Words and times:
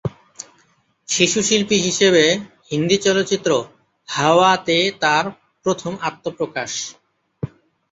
শিশুশিল্পী 1.09 1.77
হিসেবে 1.79 2.23
হিন্দি 2.69 2.97
চলচ্চিত্র 2.97 3.51
হাওয়া 4.09 4.51
তে 4.67 4.77
তার 5.01 5.25
প্রথম 5.65 5.93
আত্মপ্রকাশ। 6.01 6.71